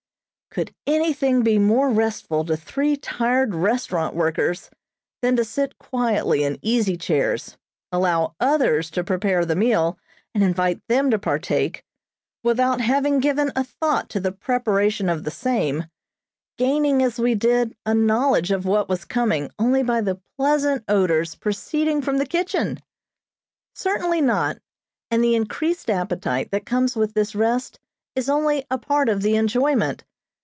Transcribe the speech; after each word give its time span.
Could 0.53 0.75
anything 0.85 1.43
be 1.43 1.57
more 1.59 1.89
restful 1.89 2.43
to 2.43 2.57
three 2.57 2.97
tired 2.97 3.55
restaurant 3.55 4.13
workers 4.17 4.69
than 5.21 5.37
to 5.37 5.45
sit 5.45 5.77
quietly 5.77 6.43
in 6.43 6.59
easy 6.61 6.97
chairs, 6.97 7.55
allow 7.89 8.35
others 8.37 8.91
to 8.91 9.03
prepare 9.05 9.45
the 9.45 9.55
meal 9.55 9.97
and 10.35 10.43
invite 10.43 10.85
them 10.89 11.09
to 11.09 11.17
partake, 11.17 11.85
without 12.43 12.81
having 12.81 13.21
given 13.21 13.53
a 13.55 13.63
thought 13.63 14.09
to 14.09 14.19
the 14.19 14.33
preparation 14.33 15.07
of 15.07 15.23
the 15.23 15.31
same, 15.31 15.85
gaining, 16.57 17.01
as 17.01 17.17
we 17.17 17.33
did, 17.33 17.73
a 17.85 17.93
knowledge 17.95 18.51
of 18.51 18.65
what 18.65 18.89
was 18.89 19.05
coming 19.05 19.51
only 19.57 19.81
by 19.83 20.01
the 20.01 20.19
pleasant 20.37 20.83
odors 20.89 21.33
proceeding 21.33 22.01
from 22.01 22.17
the 22.17 22.25
kitchen? 22.25 22.77
Certainly 23.73 24.19
not, 24.19 24.57
and 25.09 25.23
the 25.23 25.33
increased 25.33 25.89
appetite 25.89 26.51
that 26.51 26.65
comes 26.65 26.97
with 26.97 27.13
this 27.13 27.35
rest 27.35 27.79
is 28.17 28.27
only 28.29 28.65
a 28.69 28.77
part 28.77 29.07
of 29.07 29.21
the 29.21 29.37
enjoyment. 29.37 30.03